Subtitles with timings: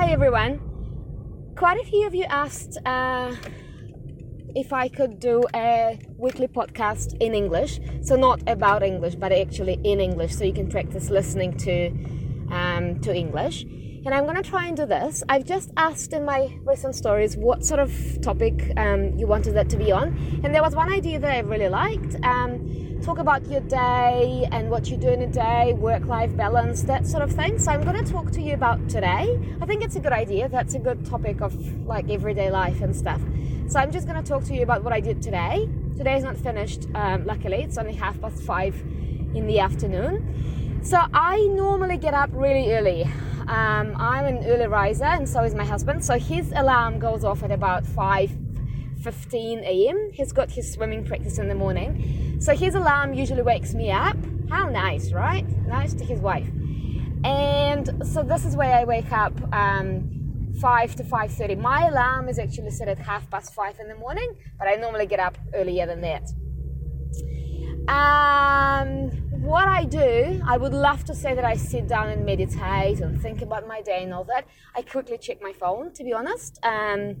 [0.00, 0.58] Hi everyone.
[1.56, 3.36] Quite a few of you asked uh,
[4.56, 7.78] if I could do a weekly podcast in English.
[8.00, 11.90] So not about English, but actually in English, so you can practice listening to
[12.50, 13.66] um, to English.
[14.02, 15.22] And I'm gonna try and do this.
[15.28, 17.92] I've just asked in my recent stories what sort of
[18.22, 21.40] topic um, you wanted that to be on, and there was one idea that I
[21.40, 22.16] really liked.
[22.24, 26.82] Um, talk about your day and what you do in a day, work life balance,
[26.84, 27.58] that sort of thing.
[27.58, 29.38] So I'm going to talk to you about today.
[29.60, 30.48] I think it's a good idea.
[30.48, 31.54] That's a good topic of
[31.86, 33.20] like everyday life and stuff.
[33.68, 35.68] So I'm just going to talk to you about what I did today.
[35.96, 37.62] Today is not finished, um, luckily.
[37.62, 38.74] It's only half past five
[39.34, 40.80] in the afternoon.
[40.82, 43.06] So I normally get up really early.
[43.50, 46.04] Um, I'm an early riser, and so is my husband.
[46.04, 48.30] So his alarm goes off at about five
[49.02, 50.10] 15 a.m.
[50.12, 52.40] He's got his swimming practice in the morning.
[52.40, 54.16] So his alarm usually wakes me up.
[54.48, 55.44] How nice, right?
[55.66, 56.46] Nice to his wife.
[57.24, 61.58] And so this is where I wake up um, 5 to 5.30.
[61.58, 65.06] My alarm is actually set at half past 5 in the morning, but I normally
[65.06, 66.30] get up earlier than that.
[67.88, 73.00] Um, what I do, I would love to say that I sit down and meditate
[73.00, 74.46] and think about my day and all that.
[74.76, 76.58] I quickly check my phone, to be honest.
[76.62, 77.16] Um,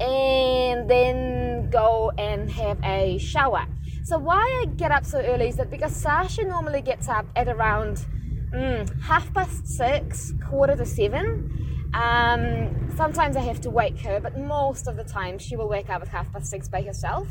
[0.00, 3.66] and then go and have a shower.
[4.04, 7.48] So why I get up so early is that because Sasha normally gets up at
[7.48, 8.04] around
[8.52, 11.90] mm, half past six, quarter to seven.
[11.94, 15.90] Um, sometimes I have to wake her, but most of the time she will wake
[15.90, 17.28] up at half past six by herself.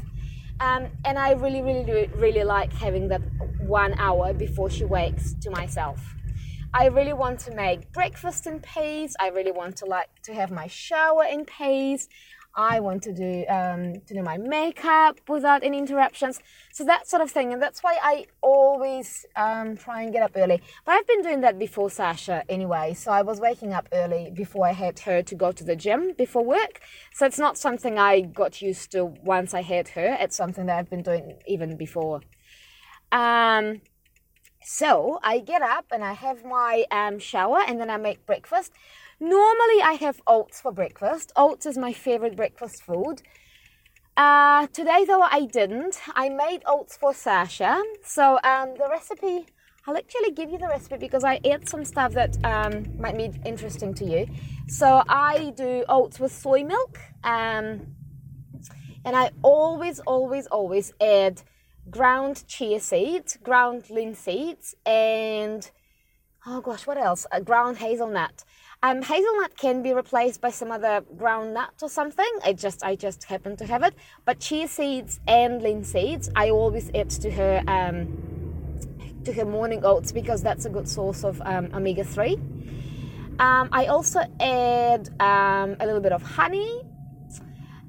[0.60, 3.22] Um, and I really, really, really like having that
[3.60, 6.00] one hour before she wakes to myself.
[6.74, 9.16] I really want to make breakfast in peace.
[9.20, 12.08] I really want to like to have my shower in peace.
[12.56, 16.40] I want to do um, to do my makeup without any interruptions.
[16.72, 20.32] So that sort of thing, and that's why I always um, try and get up
[20.36, 20.62] early.
[20.86, 22.94] But I've been doing that before Sasha anyway.
[22.94, 26.14] So I was waking up early before I had her to go to the gym
[26.16, 26.82] before work.
[27.14, 30.18] So it's not something I got used to once I had her.
[30.20, 32.22] It's something that I've been doing even before.
[33.12, 33.82] Um,
[34.66, 38.72] so I get up and I have my um, shower and then I make breakfast.
[39.24, 41.32] Normally, I have oats for breakfast.
[41.38, 43.22] Oats is my favorite breakfast food.
[44.18, 45.96] Uh, today, though, I didn't.
[46.14, 47.82] I made oats for Sasha.
[48.04, 49.46] So, um, the recipe,
[49.88, 53.32] I'll actually give you the recipe because I add some stuff that um, might be
[53.46, 54.28] interesting to you.
[54.68, 57.00] So, I do oats with soy milk.
[57.24, 57.96] Um,
[59.06, 61.44] and I always, always, always add
[61.90, 65.72] ground chia seeds, ground linseed, and
[66.46, 67.26] oh gosh, what else?
[67.32, 68.44] A ground hazelnut.
[68.84, 72.30] Um, hazelnut can be replaced by some other ground nut or something.
[72.44, 73.94] I just I just happen to have it.
[74.26, 78.10] But chia seeds and linseeds, I always add to her um,
[79.24, 82.34] to her morning oats because that's a good source of um, omega three.
[83.40, 86.82] Um, I also add um, a little bit of honey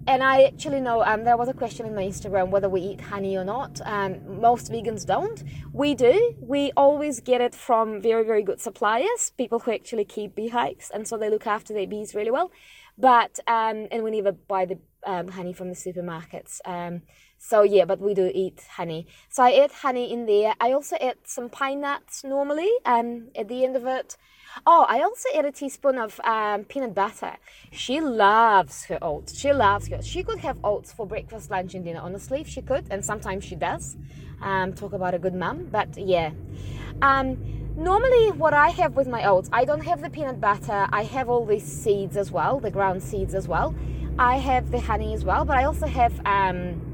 [0.07, 3.01] and I actually know um, there was a question in my Instagram whether we eat
[3.01, 3.81] honey or not.
[3.85, 5.43] Um, most vegans don't.
[5.73, 6.35] We do.
[6.41, 10.91] We always get it from very, very good suppliers, people who actually keep bee beehives,
[10.91, 12.53] and so they look after their bees really well.
[12.99, 16.61] But um, and we never buy the um, honey from the supermarkets.
[17.47, 19.07] So yeah, but we do eat honey.
[19.29, 20.55] So I add honey in there.
[20.63, 24.17] I also add some pine nuts normally um, at the end of it.
[24.67, 27.37] Oh, I also add a teaspoon of um, peanut butter.
[27.71, 29.39] She loves her oats.
[29.39, 30.01] She loves her.
[30.01, 32.01] She could have oats for breakfast, lunch, and dinner.
[32.01, 33.99] Honestly, if she could, and sometimes she does.
[34.41, 36.31] Um, talk about a good mom, but yeah.
[37.03, 37.37] Um,
[37.77, 40.89] normally, what I have with my oats, I don't have the peanut butter.
[40.91, 43.75] I have all these seeds as well, the ground seeds as well.
[44.19, 46.94] I have the honey as well, but I also have um,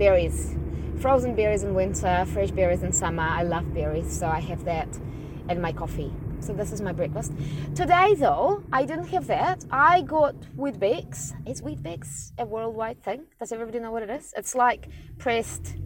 [0.00, 0.56] berries,
[0.98, 3.22] frozen berries in winter, fresh berries in summer.
[3.22, 4.88] I love berries, so I have that
[5.50, 6.10] and my coffee.
[6.38, 7.32] So this is my breakfast.
[7.74, 9.62] Today though, I didn't have that.
[9.70, 11.34] I got Weet-Bix.
[11.46, 13.24] Is Weet-Bix a worldwide thing?
[13.38, 14.32] Does everybody know what it is?
[14.38, 15.76] It's like pressed,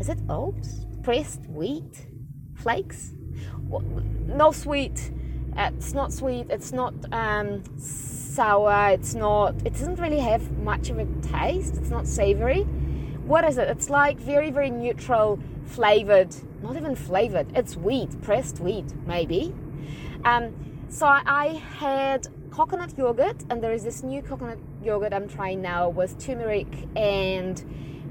[0.00, 0.84] is it oats?
[1.04, 2.08] Pressed wheat
[2.56, 3.12] flakes?
[4.26, 5.12] No sweet.
[5.56, 6.48] It's not sweet.
[6.50, 8.90] It's not um, sour.
[8.90, 11.76] It's not, it doesn't really have much of a taste.
[11.76, 12.66] It's not savory.
[13.26, 13.68] What is it?
[13.68, 16.34] It's like very, very neutral flavored
[16.66, 17.46] not even flavored.
[17.56, 19.54] It's wheat, pressed wheat, maybe.
[20.24, 20.54] Um,
[20.88, 25.88] so I had coconut yogurt, and there is this new coconut yogurt I'm trying now
[25.88, 27.62] with turmeric and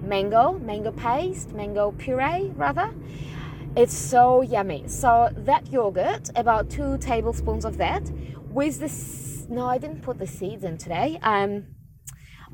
[0.01, 2.93] mango, mango paste, mango puree rather.
[3.75, 4.87] It's so yummy.
[4.87, 8.09] So that yogurt, about two tablespoons of that,
[8.49, 9.47] with this.
[9.49, 11.19] No, I didn't put the seeds in today.
[11.21, 11.74] Um,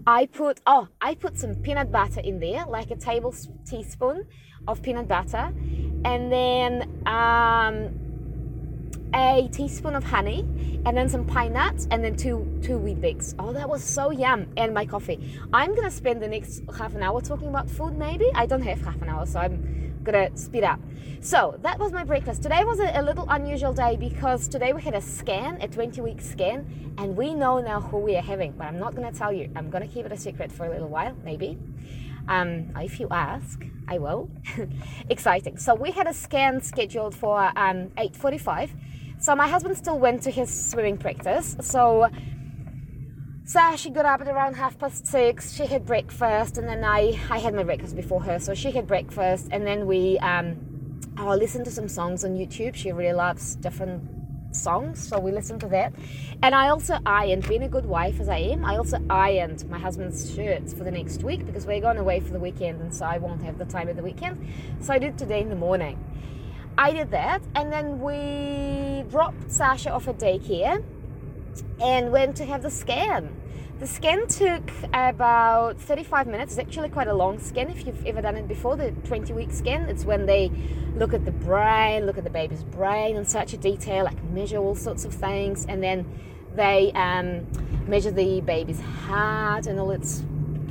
[0.08, 4.28] I put oh, I put some peanut butter in there, like a table teaspoon
[4.68, 5.54] of peanut butter,
[6.06, 7.92] and then um,
[9.14, 10.40] a teaspoon of honey,
[10.86, 13.36] and then some pine nuts, and then two two Weet-Bix.
[13.38, 14.48] Oh, that was so yum!
[14.58, 15.40] And my coffee.
[15.54, 17.98] I'm gonna spend the next half an hour talking about food.
[17.98, 20.80] Maybe I don't have half an hour, so I'm gonna speed up.
[21.22, 22.42] So that was my breakfast.
[22.42, 26.02] Today was a, a little unusual day because today we had a scan, a 20
[26.02, 28.54] week scan, and we know now who we are having.
[28.54, 29.52] But I'm not gonna tell you.
[29.56, 31.58] I'm gonna keep it a secret for a little while, maybe.
[32.28, 34.30] Um, if you ask, I will.
[35.10, 35.58] Exciting.
[35.58, 38.72] So we had a scan scheduled for um, 8:45.
[39.20, 41.56] So my husband still went to his swimming practice.
[41.62, 42.10] So
[43.44, 45.54] so she got up at around half past six.
[45.54, 48.40] She had breakfast, and then I I had my breakfast before her.
[48.40, 50.58] So she had breakfast, and then we um,
[51.18, 52.76] oh, listened to some songs on YouTube.
[52.76, 54.04] She really loves different
[54.56, 55.94] songs, so we listened to that.
[56.44, 59.80] And I also ironed, being a good wife as I am, I also ironed my
[59.80, 63.06] husband's shirts for the next week because we're going away for the weekend, and so
[63.06, 64.46] I won't have the time of the weekend.
[64.82, 65.98] So I did today in the morning.
[66.78, 70.84] I did that, and then we dropped Sasha off at daycare
[71.82, 73.36] and went to have the scan.
[73.80, 76.54] The scan took about 35 minutes.
[76.54, 79.52] It's actually quite a long scan if you've ever done it before, the 20 week
[79.52, 79.90] scan.
[79.90, 80.52] It's when they
[80.96, 84.58] look at the brain, look at the baby's brain in such a detail, like measure
[84.58, 86.06] all sorts of things, and then
[86.56, 87.48] they um,
[87.88, 90.24] measure the baby's heart and all its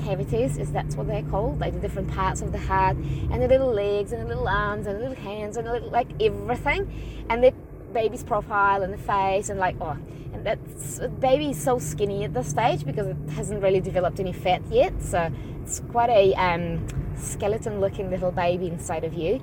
[0.05, 3.49] cavities, is that's what they're called, like the different parts of the heart, and the
[3.49, 7.27] little legs and the little arms and the little hands and the little, like everything,
[7.29, 7.53] and the
[7.91, 9.97] baby's profile and the face and like oh
[10.33, 14.33] and that's baby is so skinny at this stage because it hasn't really developed any
[14.33, 15.01] fat yet.
[15.03, 15.31] So
[15.63, 19.43] it's quite a um, skeleton looking little baby inside of you.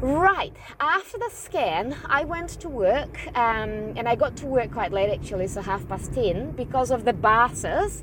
[0.00, 4.92] Right after the scan i went to work um, and i got to work quite
[4.92, 8.02] late actually so half past 10 because of the buses.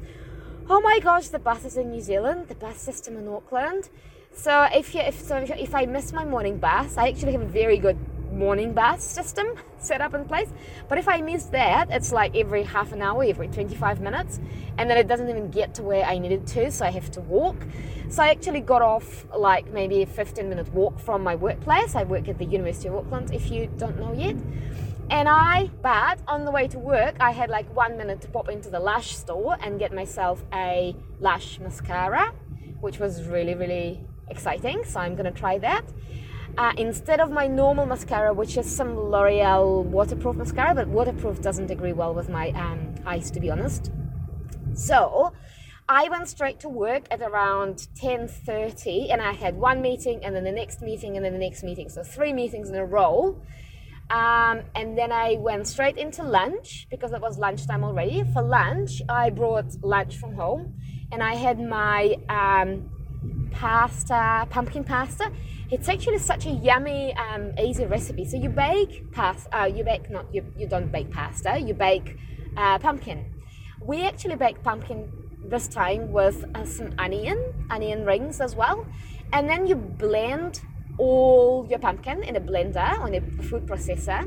[0.70, 3.90] Oh my gosh the buses in new zealand the bus system in auckland.
[4.32, 7.46] So if you if so if i miss my morning bus i actually have a
[7.46, 7.98] very good
[8.38, 9.48] morning bus system
[9.80, 10.50] set up in place.
[10.88, 14.40] But if I miss that, it's like every half an hour, every 25 minutes,
[14.78, 17.22] and then it doesn't even get to where I needed to, so I have to
[17.22, 17.58] walk.
[18.10, 21.96] So I actually got off like maybe a 15 minute walk from my workplace.
[21.96, 24.36] I work at the University of Auckland, if you don't know yet.
[25.10, 28.50] And I, but on the way to work, I had like one minute to pop
[28.50, 32.34] into the Lush store and get myself a Lush mascara,
[32.82, 34.84] which was really, really exciting.
[34.84, 35.86] So I'm gonna try that
[36.58, 41.70] uh, instead of my normal mascara, which is some L'Oreal waterproof mascara, but waterproof doesn't
[41.70, 43.92] agree well with my um, eyes, to be honest.
[44.74, 45.34] So
[45.88, 50.44] I went straight to work at around 10:30, and I had one meeting, and then
[50.44, 51.90] the next meeting, and then the next meeting.
[51.90, 53.42] So three meetings in a row.
[54.10, 58.24] Um, and then I went straight into lunch because it was lunchtime already.
[58.34, 60.74] For lunch, I brought lunch from home,
[61.12, 62.90] and I had my um,
[63.52, 65.32] pasta, pumpkin pasta
[65.70, 68.26] it's actually such a yummy, um, easy recipe.
[68.26, 72.18] So you bake pasta, uh, you bake not you, you don't bake pasta, you bake
[72.56, 73.34] uh, pumpkin.
[73.82, 75.12] We actually bake pumpkin
[75.44, 78.86] this time with uh, some onion, onion rings as well,
[79.34, 80.62] and then you blend
[80.98, 84.22] all your pumpkin in a blender on a food processor,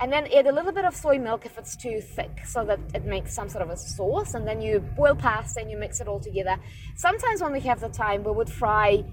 [0.00, 2.80] and then add a little bit of soy milk if it's too thick, so that
[2.94, 6.00] it makes some sort of a sauce, and then you boil pasta and you mix
[6.00, 6.56] it all together.
[6.96, 9.04] Sometimes when we have the time, we would fry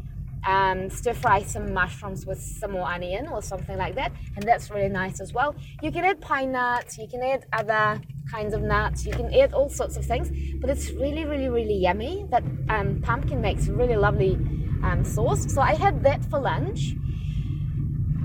[0.47, 4.69] um, stir fry some mushrooms with some more onion or something like that, and that's
[4.69, 5.55] really nice as well.
[5.81, 8.01] You can add pine nuts, you can add other
[8.31, 10.29] kinds of nuts, you can add all sorts of things,
[10.61, 12.25] but it's really, really, really yummy.
[12.29, 14.35] That um, pumpkin makes really lovely
[14.83, 15.51] um, sauce.
[15.53, 16.93] So I had that for lunch,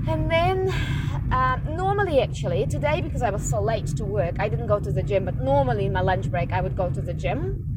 [0.07, 0.69] and then
[1.31, 4.91] uh, normally, actually, today because I was so late to work, I didn't go to
[4.91, 7.74] the gym, but normally in my lunch break, I would go to the gym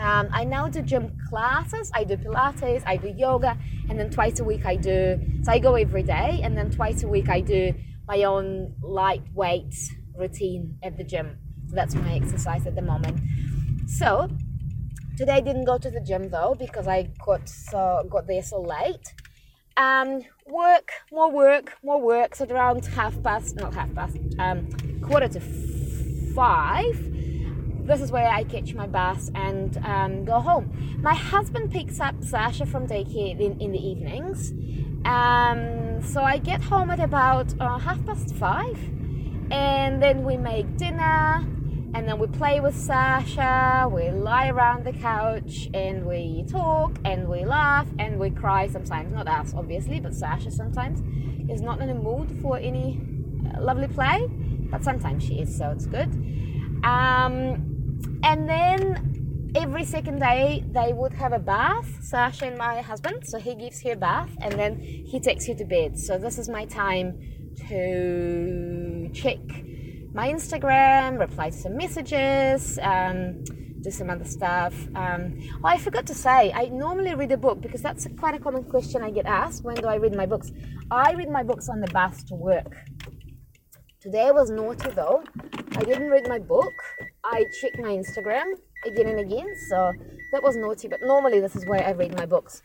[0.00, 1.90] um, I now do gym classes.
[1.94, 3.56] I do Pilates, I do yoga,
[3.88, 5.18] and then twice a week I do.
[5.42, 7.72] So I go every day, and then twice a week I do
[8.06, 9.74] my own lightweight
[10.16, 11.38] routine at the gym.
[11.68, 13.20] So that's my exercise at the moment.
[13.86, 14.28] So
[15.16, 18.60] today I didn't go to the gym though because I got so got there so
[18.62, 19.12] late.
[19.76, 22.34] Um, work, more work, more work.
[22.34, 24.68] So around half past, not half past, um,
[25.02, 25.40] quarter to
[26.34, 27.07] five
[27.88, 30.98] this is where I catch my bus and um, go home.
[31.00, 34.52] My husband picks up Sasha from daycare in, in the evenings.
[35.06, 38.78] Um, so I get home at about uh, half past five,
[39.50, 41.46] and then we make dinner,
[41.94, 43.88] and then we play with Sasha.
[43.90, 49.14] We lie around the couch and we talk and we laugh and we cry sometimes.
[49.14, 51.00] Not us, obviously, but Sasha sometimes
[51.50, 53.00] is not in a mood for any
[53.54, 54.28] uh, lovely play,
[54.70, 56.10] but sometimes she is, so it's good.
[56.84, 57.67] Um,
[58.28, 63.38] and then every second day they would have a bath sasha and my husband so
[63.38, 66.48] he gives her a bath and then he takes her to bed so this is
[66.48, 67.18] my time
[67.68, 69.38] to check
[70.12, 73.44] my Instagram, reply to some messages, um,
[73.82, 74.74] do some other stuff.
[74.94, 78.38] Um, oh, I forgot to say, I normally read a book because that's quite a
[78.38, 79.64] common question I get asked.
[79.64, 80.50] When do I read my books?
[80.90, 82.74] I read my books on the bus to work.
[84.00, 85.22] Today was naughty though.
[85.76, 86.74] I didn't read my book.
[87.24, 88.54] I checked my Instagram
[88.86, 89.92] again and again, so
[90.32, 90.88] that was naughty.
[90.88, 92.62] But normally, this is where I read my books.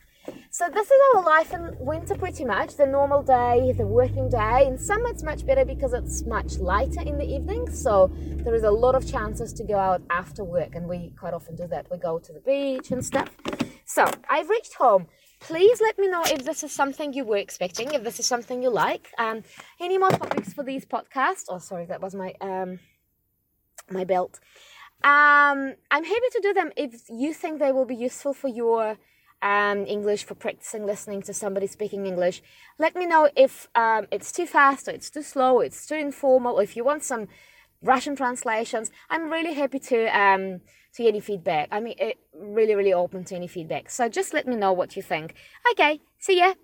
[0.50, 4.66] So this is our life in winter pretty much, the normal day, the working day.
[4.66, 8.62] In summer it's much better because it's much lighter in the evening, so there is
[8.62, 11.90] a lot of chances to go out after work and we quite often do that.
[11.90, 13.30] We go to the beach and stuff.
[13.84, 15.08] So I've reached home.
[15.40, 18.62] Please let me know if this is something you were expecting, if this is something
[18.62, 19.10] you like.
[19.18, 19.42] Um,
[19.78, 21.44] any more topics for these podcasts?
[21.50, 22.78] Oh, sorry, that was my um,
[23.90, 24.40] my belt.
[25.02, 28.96] Um, I'm happy to do them if you think they will be useful for your
[29.42, 32.42] um, English for practicing listening to somebody speaking English.
[32.78, 35.96] Let me know if um, it's too fast or it's too slow, or it's too
[35.96, 37.28] informal, or if you want some
[37.82, 38.90] Russian translations.
[39.10, 40.60] I'm really happy to um,
[40.94, 41.68] to any feedback.
[41.70, 43.90] I mean, it, really, really open to any feedback.
[43.90, 45.34] So just let me know what you think.
[45.72, 46.52] Okay, see ya.